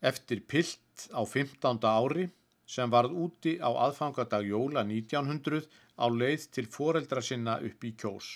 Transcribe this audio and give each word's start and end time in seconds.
Eftir 0.00 0.40
pilt 0.48 1.10
á 1.12 1.20
15. 1.28 1.84
ári 1.84 2.30
sem 2.64 2.88
varð 2.88 3.12
úti 3.24 3.58
á 3.60 3.68
aðfangadag 3.86 4.46
jóla 4.48 4.80
1900 4.88 5.68
á 6.00 6.06
leið 6.08 6.46
til 6.56 6.66
foreldra 6.76 7.20
sinna 7.20 7.58
upp 7.68 7.84
í 7.84 7.92
kjós. 8.00 8.28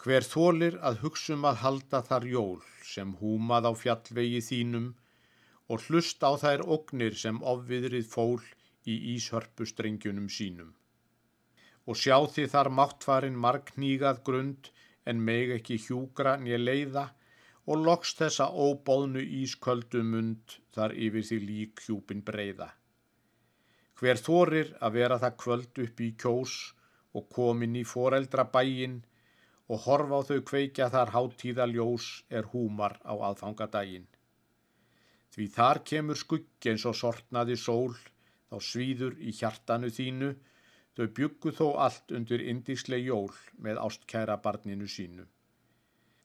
Hver 0.00 0.24
þólir 0.24 0.78
að 0.86 1.02
hugsum 1.02 1.42
að 1.50 1.60
halda 1.64 2.02
þar 2.06 2.26
jól 2.34 2.60
sem 2.86 3.16
húmað 3.18 3.66
á 3.66 3.72
fjallvegi 3.82 4.40
þínum 4.46 4.88
og 5.66 5.82
hlust 5.86 6.22
á 6.22 6.32
þær 6.38 6.62
ógnir 6.76 7.18
sem 7.18 7.42
ofviðrið 7.42 8.06
fól 8.14 8.40
í 8.86 8.94
íshörpustrengjunum 9.16 10.30
sínum. 10.30 10.70
Og 11.90 11.98
sjá 11.98 12.16
því 12.30 12.46
þar 12.54 12.70
máttfarin 12.78 13.42
marknýgað 13.46 14.22
grund 14.22 14.70
en 15.04 15.18
meg 15.26 15.50
ekki 15.58 15.82
hjúgra 15.82 16.38
nýja 16.38 16.62
leiða 16.62 17.10
og 17.66 17.84
loks 17.86 18.14
þessa 18.18 18.48
óbóðnu 18.50 19.22
ísköldu 19.42 20.02
mund 20.06 20.56
þar 20.74 20.94
yfir 21.06 21.26
því 21.28 21.38
lík 21.46 21.82
hjúpin 21.86 22.22
breyða. 22.26 22.70
Hver 24.00 24.16
þorir 24.16 24.72
að 24.80 24.94
vera 24.96 25.18
það 25.20 25.36
kvöld 25.42 25.82
upp 25.84 26.00
í 26.00 26.10
kjós 26.22 26.54
og 27.12 27.26
komin 27.36 27.76
í 27.76 27.84
foreldra 27.84 28.46
bæin 28.54 29.00
og 29.70 29.82
horfa 29.86 30.18
á 30.18 30.28
þau 30.28 30.40
kveikja 30.50 30.88
þar 30.94 31.12
háttíðaljós 31.14 32.06
er 32.30 32.48
húmar 32.52 32.96
á 33.06 33.14
aðfangadaginn. 33.28 34.08
Því 35.30 35.46
þar 35.56 35.82
kemur 35.90 36.18
skuggi 36.18 36.72
eins 36.72 36.86
og 36.90 36.96
sortnaði 36.98 37.56
sól, 37.64 37.92
þá 38.50 38.56
svíður 38.66 39.18
í 39.22 39.34
hjartanu 39.36 39.92
þínu, 39.94 40.30
þau 40.96 41.06
byggu 41.18 41.52
þó 41.54 41.66
allt 41.84 42.16
undir 42.18 42.42
indísleg 42.42 43.06
jól 43.06 43.30
með 43.62 43.78
ástkæra 43.84 44.40
barninu 44.42 44.88
sínu. 44.90 45.28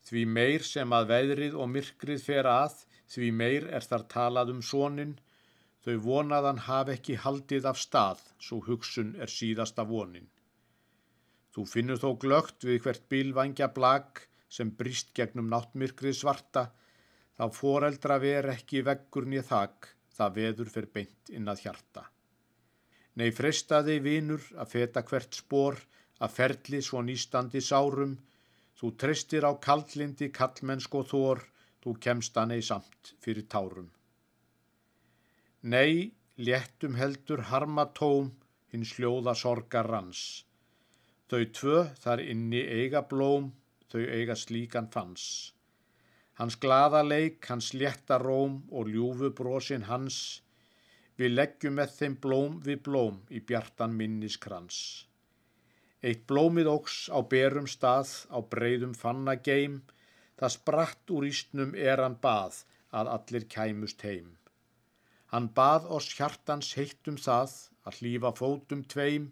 Því 0.05 0.25
meir 0.29 0.65
sem 0.65 0.91
að 0.93 1.07
veðrið 1.11 1.55
og 1.57 1.71
myrkrið 1.73 2.21
fer 2.21 2.49
að, 2.49 2.75
því 3.09 3.31
meir 3.39 3.65
er 3.73 3.85
þar 3.85 4.05
talað 4.13 4.51
um 4.53 4.61
sónin, 4.61 5.15
þau 5.85 5.95
vonaðan 6.05 6.61
haf 6.67 6.91
ekki 6.93 7.17
haldið 7.23 7.65
af 7.71 7.81
stað, 7.81 8.21
svo 8.41 8.61
hugsun 8.67 9.15
er 9.21 9.31
síðasta 9.33 9.85
vonin. 9.89 10.29
Þú 11.53 11.65
finnur 11.71 12.01
þó 12.01 12.09
glögt 12.21 12.65
við 12.67 12.81
hvert 12.83 13.05
bílvangja 13.09 13.69
blag 13.73 14.21
sem 14.49 14.71
brist 14.79 15.13
gegnum 15.17 15.49
náttmyrkrið 15.51 16.17
svarta, 16.19 16.67
þá 17.37 17.45
foreldra 17.53 18.17
ver 18.21 18.49
ekki 18.53 18.83
veggur 18.87 19.27
nýð 19.29 19.47
þak, 19.49 19.89
það 20.17 20.37
veður 20.39 20.71
fer 20.75 20.89
beint 20.97 21.31
inn 21.33 21.49
að 21.51 21.65
hjarta. 21.65 22.05
Nei 23.15 23.29
freystaði 23.31 23.99
vinur 24.03 24.43
að 24.59 24.71
feta 24.75 25.03
hvert 25.07 25.37
spór, 25.37 25.79
að 26.19 26.35
ferli 26.37 26.81
svo 26.83 27.01
nýstandi 27.03 27.61
sárum, 27.63 28.17
Þú 28.75 28.91
treystir 29.01 29.45
á 29.47 29.51
kallindi 29.67 30.27
kallmennsk 30.35 30.95
og 30.99 31.05
þór, 31.11 31.43
þú 31.83 31.93
kemst 32.05 32.35
hann 32.39 32.51
ei 32.55 32.63
samt 32.69 33.13
fyrir 33.23 33.47
tárum. 33.53 33.87
Nei, 35.73 36.11
léttum 36.37 36.97
heldur 36.99 37.45
harma 37.51 37.85
tóm, 37.99 38.33
hins 38.73 38.91
hljóða 38.97 39.33
sorgar 39.39 39.87
rans. 39.87 40.43
Þau 41.31 41.43
tvö 41.57 41.77
þar 42.03 42.21
inni 42.21 42.61
eiga 42.79 43.01
blóm, 43.13 43.47
þau 43.89 44.03
eiga 44.03 44.35
slíkan 44.35 44.91
fans. 44.93 45.25
Hans 46.35 46.59
glada 46.59 47.01
leik, 47.03 47.39
hans 47.47 47.71
létta 47.73 48.19
róm 48.19 48.59
og 48.75 48.91
ljúfu 48.91 49.31
brosin 49.39 49.87
hans, 49.87 50.41
við 51.15 51.37
leggjum 51.39 51.79
með 51.79 51.93
þeim 51.97 52.15
blóm 52.25 52.57
við 52.65 52.81
blóm 52.89 53.21
í 53.31 53.39
bjartan 53.39 53.95
minniskrans. 53.95 54.79
Eitt 56.05 56.25
blómið 56.29 56.67
óks 56.69 56.95
á 57.09 57.17
berum 57.33 57.67
stað, 57.71 58.09
á 58.29 58.37
breyðum 58.53 58.93
fanna 58.93 59.33
geim, 59.47 59.79
það 60.37 60.55
spratt 60.55 61.13
úr 61.15 61.25
ísnum 61.31 61.71
er 61.89 62.01
hann 62.03 62.17
bað 62.25 62.59
að 62.99 63.09
allir 63.15 63.47
kæmust 63.55 64.05
heim. 64.05 64.27
Hann 65.33 65.47
bað 65.57 65.87
oss 65.97 66.11
hjartans 66.17 66.69
heittum 66.77 67.17
það 67.25 67.55
að 67.89 67.97
hlýfa 68.01 68.31
fótum 68.41 68.83
tveim, 68.93 69.25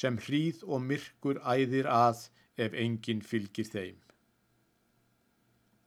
sem 0.00 0.18
hríð 0.26 0.64
og 0.66 0.82
myrkur 0.88 1.40
æðir 1.54 1.86
að 2.00 2.26
ef 2.66 2.74
enginn 2.84 3.22
fylgir 3.30 3.70
þeim. 3.70 3.96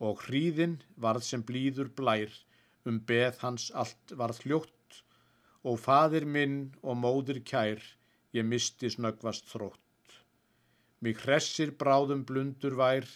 Og 0.08 0.24
hríðin 0.28 0.80
varð 1.06 1.28
sem 1.28 1.44
blíður 1.52 1.92
blær, 2.00 2.32
um 2.88 3.04
beð 3.12 3.44
hans 3.44 3.70
allt 3.84 4.16
varð 4.24 4.44
hljótt, 4.48 5.04
og 5.68 5.80
fadir 5.84 6.26
minn 6.38 6.60
og 6.82 7.00
móður 7.04 7.44
kær, 7.54 7.80
ég 8.36 8.48
misti 8.48 8.92
snöggvast 8.92 9.52
þrótt. 9.52 9.83
Mig 11.04 11.20
hressir 11.26 11.74
bráðum 11.82 12.22
blundur 12.28 12.78
vær, 12.80 13.08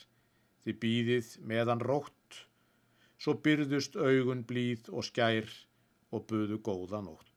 þið 0.65 0.79
býðið 0.81 1.27
meðan 1.51 1.83
rótt, 1.87 2.41
svo 3.23 3.37
byrðust 3.45 3.95
augun 3.95 4.43
blíð 4.49 4.89
og 4.91 5.07
skær 5.07 5.47
og 6.11 6.25
buðu 6.27 6.59
góða 6.67 6.99
nótt. 7.05 7.36